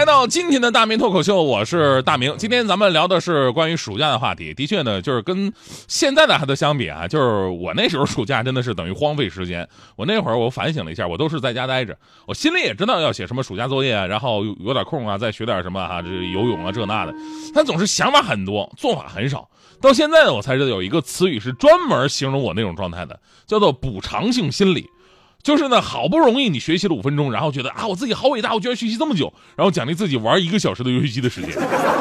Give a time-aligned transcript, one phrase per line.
[0.00, 2.34] 来到今天的大明脱口秀，我是大明。
[2.38, 4.54] 今天咱们聊的是关于暑假的话题。
[4.54, 5.52] 的确呢，就是跟
[5.88, 9.68] 现在的孩子相比啊，就是我那时候暑假真的是等于荒废时间。
[9.96, 11.94] 我那会儿我反省了一下，我都是在家待着，
[12.26, 17.12] 我心里也知道要写什么暑假作业，然后有有点空啊，再学点什么哈，这游泳啊这那的，
[17.54, 19.46] 但总是想法很多，做法很少。
[19.82, 24.88] 到现在呢，我才知道有一个词语是专门形容我那种状态的，叫做补偿性心理。
[25.42, 31.50] 就是呢，好不容易你学习了五分钟，然后觉得啊，我自己好伟大，我居然学习这么久，然后奖励自己玩一个小时的游戏机的时间。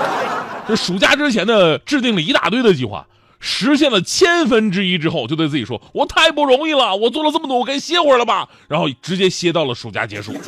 [0.67, 3.08] 这暑假之前呢，制定了一大堆的计划，
[3.39, 8.47] 实现了千分之一之后，就对自己说，我太不容易了，我做了这么多，我该歇会儿了吧？
[8.67, 10.33] 然后直接歇到了暑假结束。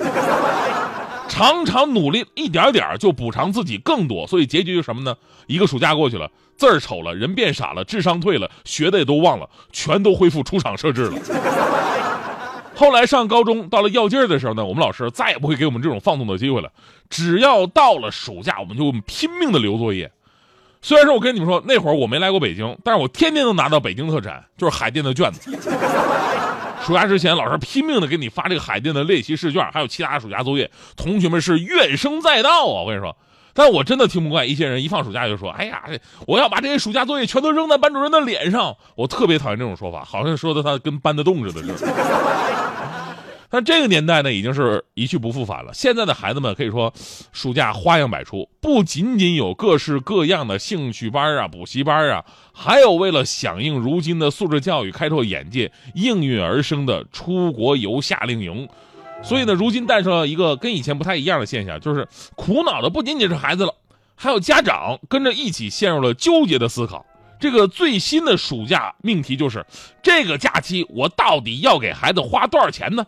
[1.30, 5.16] 常常努力一点点就补偿自己更多，所以结局是什么呢？
[5.48, 11.14] 一个暑假过去了，字儿丑了，人变傻了，智商退了，学的也都忘了，全都恢复出厂设置了。
[12.82, 16.72] 后来上高中，到了要劲儿的时候呢，我们老师再也不会给我们这种放纵的机会了。
[17.12, 20.12] 只要到了暑假，我们就拼命的留作业。
[20.82, 25.56] 虽然说我跟你们说，那会儿我没来过北京，但是我天天都拿到北京特产，就是海淀的卷子。
[26.84, 32.82] 暑假之前，老师拼命的给你发这个海淀的练习试卷，还有其他暑假作业，同学们是怨声载道啊！
[32.82, 33.16] 我跟你说。
[33.54, 35.84] 但我真的听不惯一些人一放暑假就说：“哎呀，
[36.28, 41.76] 我要把这些暑假作业全都扔在班主任的脸上。”我特别讨厌这种说法，好像说的他跟搬得动似的。
[43.54, 45.74] 但这个年代呢，已经是一去不复返了。
[45.74, 46.94] 现在的孩子们可以说，
[47.34, 58.70] 暑假花样百出，不仅仅有各式各样的兴趣班啊、补习班啊，还有为了响应如今的素质教育、开拓眼界应运而生的出国游夏令营。
[59.24, 63.74] 所以呢，如今诞生了一个跟以前不太一样的现象，就是苦恼的不仅仅是孩子了，
[64.16, 67.06] 还有家长跟着一起陷入了纠结的思考。
[67.40, 69.66] 这个最新的暑假命题就是：
[70.04, 73.06] 这个假期我到底要给孩子花多少钱呢？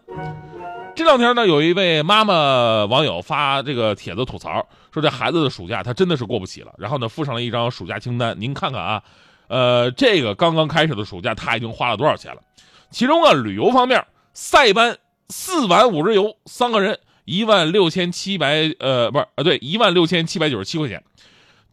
[0.96, 6.74] 这两天呢，有一位妈妈网友发这个帖子吐槽，说这孩子的暑假他真的是过不起了。
[6.78, 9.04] 然后呢，附上了一张暑假清单，您看看啊，
[9.48, 12.42] 呃，这个刚刚开始的暑假他已经花了多少钱了？
[12.92, 14.98] 其中啊，旅游方面，塞班。
[15.36, 21.04] 四晚五日游，三个人一万六千七百，呃，不是，呃，对，一万六千七百九十七块钱。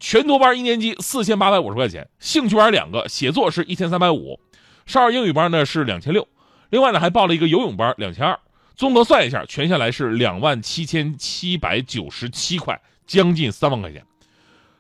[0.01, 4.41] 全托班一年级四千八百五十块钱，兴趣班两个，写作是一千三百五，
[4.87, 6.27] 少儿英语班呢是两千六，
[6.71, 8.41] 另外呢还报了一个游泳班两千二，
[8.77, 14.03] 综合算一下，全下来是两万七千七百九十七块，将近三万块钱。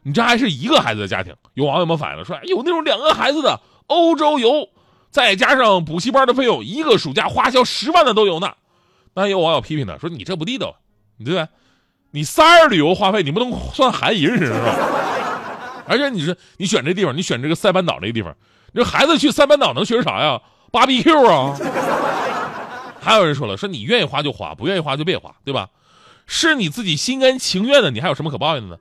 [0.05, 4.71] 你这还是一个孩子的家庭，有网友们反映了说，有那种两个孩子的欧洲游，
[5.11, 8.55] 再加上补习班的费用，一个暑假花销十万的都有呢。
[9.15, 10.77] 那有网友批评他说：“你这不地道，
[11.17, 11.49] 你对吧？
[12.13, 14.75] 你仨人旅游花费，你不能 算含一人是吧？
[15.87, 18.35] 而且你说你选这地方，你选这个塞班岛这个地方，
[18.73, 20.41] 你说孩子去塞班岛能学啥呀？
[20.71, 21.57] 芭比 Q 啊？
[23.01, 25.69] 还有人说了，说你愿意花就花，不愿意花就别花，对吧？
[26.27, 28.77] 是你自己心甘情愿的，你还有什么可抱怨的呢？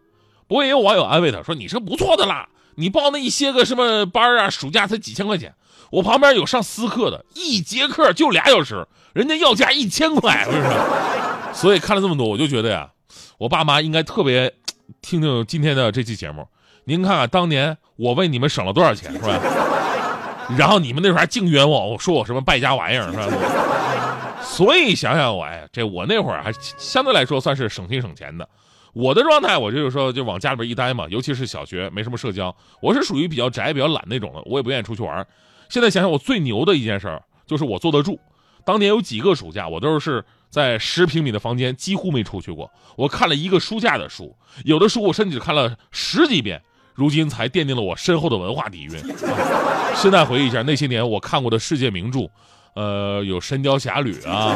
[0.47, 5.53] 不过也有网友安慰他说：你是不错的啦，你报那一些个什么班啊，暑假才几千块钱。”
[5.91, 10.69] 我旁边有上私课的，一节课就俩小时，人家要价一千块，是不是？
[11.51, 12.91] 所以看了这么多，我就觉得呀，
[13.39, 14.53] 我爸妈应该特别
[15.01, 16.47] 听听今天的这期节目。
[16.83, 19.39] 您看看当年我为你们省了多少钱，是吧？
[20.55, 24.43] 然后你们那时候还净冤枉我，说我什么败家玩意儿，是吧？
[24.43, 28.47] 所以想想我，哎，这我那会儿还相对来说算是省心省钱的。
[28.93, 32.55] 我的状态，我就是说，就往家里边一待嘛，尤其是小学，没什么社交。
[32.81, 35.25] 我是属于比较宅、比较懒那种的，我也不愿意出去玩。
[35.69, 38.19] 现在想想，我最牛的一件事儿就是我坐得住。
[38.65, 42.69] 当年有几个暑假，我都是在十平米的房间，几乎没出去过。
[42.95, 46.61] 我看了一个书架的书，有的书我甚至看了十几遍，
[46.93, 48.91] 如今才奠定了我深厚的文化底蕴。
[49.95, 52.29] 现在回忆一下那些年我看过的世界名著，
[52.75, 54.55] 呃，有《神雕侠侣》啊，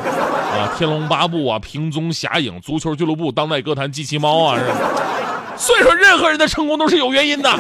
[0.54, 4.60] 啊，《天龙八部》啊，《平踪侠影》、《足球俱乐部》、《当代歌坛》、《机器猫》啊，
[5.58, 7.60] 所以说任何人的成功都是有原因的啊。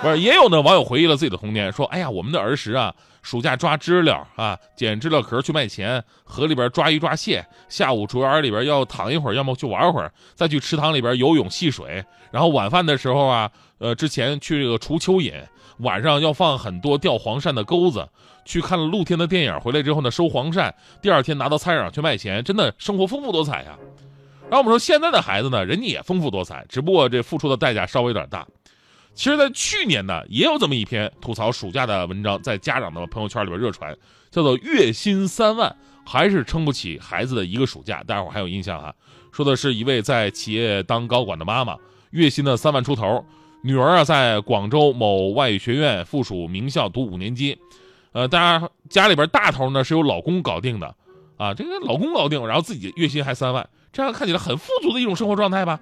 [0.00, 0.60] 不是，也有呢。
[0.60, 12.04] 网友回忆了自己的童年，说：“哎呀，我们的儿时啊，暑假抓知了啊，捡知了壳去卖钱，河里边抓鱼抓蟹，下午竹园里边要躺一会儿，要么去玩会儿，再去池塘里边游泳戏水。
[12.30, 15.32] 然后晚饭的时候啊，呃，之前去这个除蚯蚓，
[15.78, 18.08] 晚上要放很多钓黄鳝的钩子。
[18.44, 20.72] 去看了露天的电影，回来之后呢，收黄鳝，
[21.02, 23.78] 第二天拿到菜市场去卖钱，真的生活丰富多彩呀。”
[24.48, 28.46] 然后我们说现在的孩子呢，人家也丰富多彩，只不过这付出的代价稍微有点大。
[29.12, 33.94] 其实，在去年呢，也有这么一篇吐槽暑假的文章，在家长的朋友圈里边热传，
[34.30, 35.76] 叫做“月薪三万
[36.06, 38.02] 还是撑不起孩子的一个暑假”。
[38.08, 38.94] 大家伙还有印象哈？
[39.30, 41.76] 说的是一位在企业当高管的妈妈，
[42.12, 43.22] 月薪呢三万出头，
[43.68, 47.58] 女儿啊在广州某外语学院附属名校读五年级，
[48.12, 50.94] 呃，大家家里边大头呢是由老公搞定的，
[51.36, 55.78] 啊，这个老公搞定，然后自己月薪还三万，这样看起来很富足的一种生活状态吧？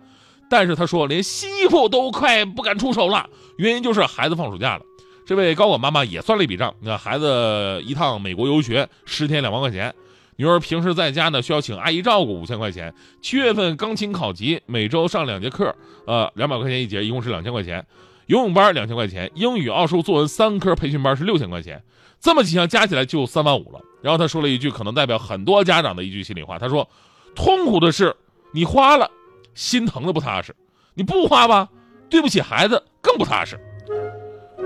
[0.51, 4.83] 但是他说，连新衣服都快不敢出手了，原因就是孩子放暑假了。
[5.25, 9.95] 这位高管妈妈也算了一笔账，你看孩子一趟美国游学十天两万块钱，
[10.37, 15.75] 女儿平时在家呢需要请阿姨照顾五千块钱，七月份钢琴考级，每周上两节课，
[16.07, 17.85] 呃，两百块钱一节，一共是两千块钱。
[18.27, 21.83] 游泳班两千块钱，英语、奥数、作文三科培训班是六千块钱，
[22.21, 23.81] 这么几项加起来就三万五了。
[24.03, 26.89] 然后他说了一句可能代表很多家长的一句心里话，他说
[27.35, 28.15] ：“痛苦的是
[28.53, 29.11] 你花了。”
[29.55, 30.55] 心疼的不踏实，
[30.93, 31.67] 你不花吧，
[32.11, 33.59] 对不起孩子更不踏实。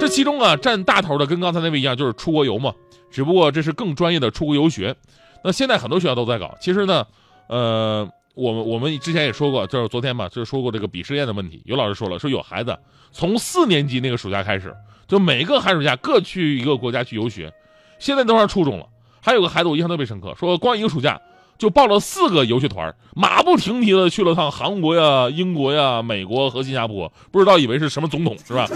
[0.01, 2.75] 这其中啊，占大头的跟刚才那位一样，就是出国游嘛。
[3.09, 4.97] 只不过这是更专业的出国游学。
[5.43, 6.57] 那现在很多学校都在搞。
[6.61, 7.07] 其实呢，
[7.49, 11.63] 呃，我们我们之前也说过，就是昨天嘛，就是说过这个鄙视链的问题。
[11.65, 12.79] 有老师说了，说有孩子
[13.13, 14.75] 从四年级那个暑假开始，
[15.09, 17.53] 就每个寒暑假各去一个国家去游学。
[17.99, 18.87] 现在都上初中了，
[19.21, 21.21] 还有个孩子我印象特别深刻，说光一个暑假。
[21.59, 28.67] 就报了四个游学团，马不停蹄的去了趟韩国呀、英国呀、美国和新加坡，不知道以为是什么总统是吧？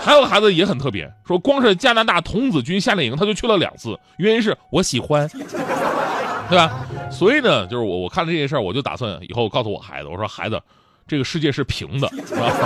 [0.00, 5.28] 还有孩子也很特别，说光是加拿大童子军夏令营他就去了两次，原因是我喜欢，
[6.48, 6.86] 对吧？
[7.10, 10.60] 所以呢，就是我我看了这件事儿，我就打算以后告诉我孩子，我说孩子，
[11.06, 12.10] 这个世界是平的，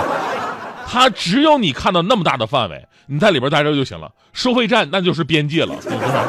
[0.87, 6.25] 他只有你看到那么大的范围，你在里边待着就行了，收费站那就是边界了，是吧？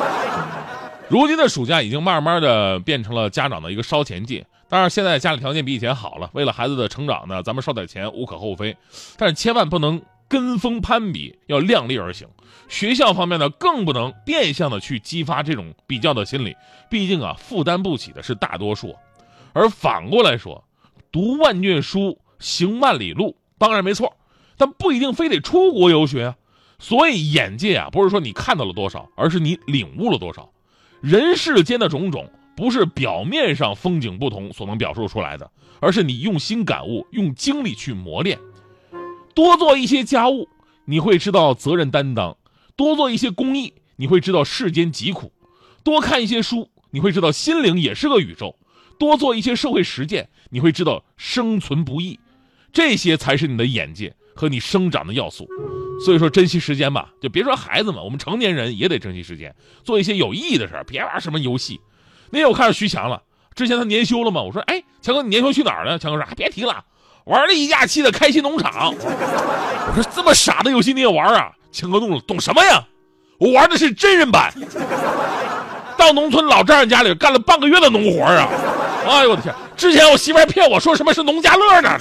[1.08, 4.44] 如今的暑假已经慢慢的变成了家长的一个烧钱季。
[4.68, 8.76] 当然，现在家里条件比以前好了，为了孩子的成长呢，咱们烧点钱无可厚非。
[9.16, 12.28] 但是千万不能跟风攀比，要量力而行。
[12.68, 16.56] 学校方面呢，更不能变相的去激发这种比较的心理。
[16.90, 18.94] 毕竟啊，负担不起的是大多数。
[19.52, 20.64] 而反过来说，
[21.12, 24.16] 读万卷书，行万里路，当然没错，
[24.56, 26.36] 但不一定非得出国游学啊。
[26.78, 30.50] 所以眼界啊，不是说你看到了多少，而是你领悟了多少。
[31.00, 35.50] 人世间的种种，不是表面上风景不同所能表述出来的，
[35.80, 38.38] 而是你用心感悟，用精力去磨练。
[39.36, 40.48] 多做一些家务，
[40.86, 42.38] 你会知道责任担当；
[42.74, 45.30] 多做一些公益，你会知道世间疾苦；
[45.84, 48.56] 多看一些书，你会知道心灵也是个宇宙；
[48.98, 52.18] 多做一些社会实践，你会知道生存不易。
[52.72, 55.46] 这些才是你的眼界和你生长的要素。
[56.02, 59.54] 所以说，珍惜时间吧，就别说孩子们，我们成年人也得珍惜时间，
[59.84, 61.78] 做一些有意义的事，别玩什么游戏。
[62.30, 63.22] 那天我看到徐强了，
[63.54, 65.98] 之前他年休了嘛，我说，哎，强哥，你年休去哪儿了？
[65.98, 66.86] 强哥说，哎别提了，
[67.26, 68.94] 玩了一假期的开心农场。
[68.94, 71.50] 我说，这么傻的游戏你也玩啊？
[71.72, 72.82] 强哥怒了，懂什么呀？
[73.38, 74.52] 我玩的是真人版，
[75.96, 78.48] 到农村老丈人家里干了半个月的农活啊！
[79.06, 81.98] 哎呦我的天，之前我媳妇还骗我说什么是农家乐呢。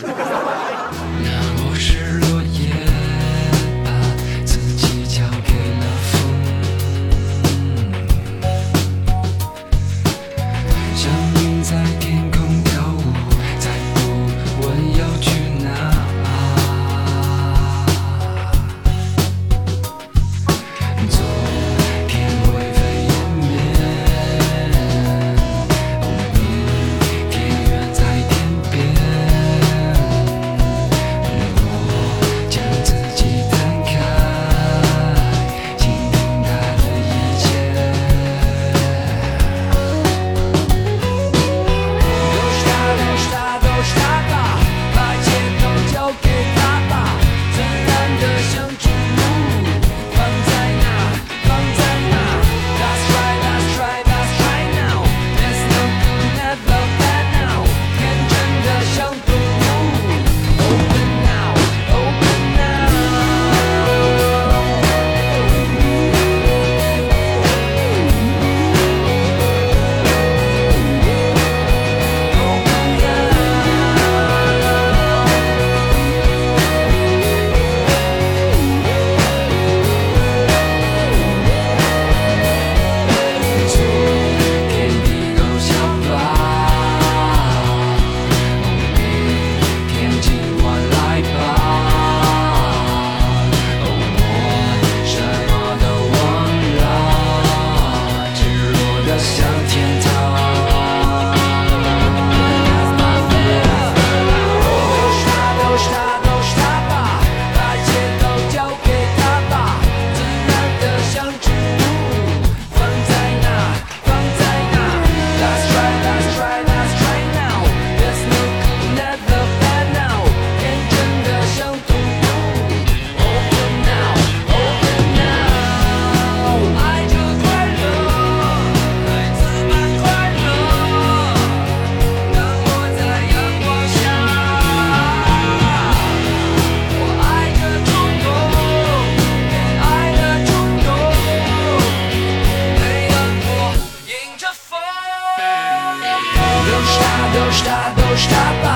[146.76, 148.68] 都是他都是他都是他吧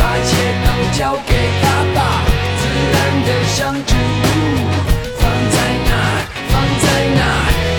[0.00, 0.34] 把一切
[0.66, 1.98] 都交给他吧
[2.58, 2.62] 自
[2.92, 4.66] 然的像植物
[5.16, 5.22] 放
[5.52, 5.56] 在
[6.48, 6.84] 放在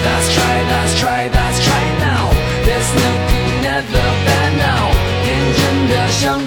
[0.05, 0.29] Let's
[1.99, 2.31] now.
[2.63, 3.19] This look
[3.61, 4.87] never bad now.
[5.23, 6.39] 天真的像